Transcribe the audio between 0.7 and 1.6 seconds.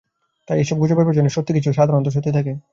গুজবের পেছনে কিছু সত্যি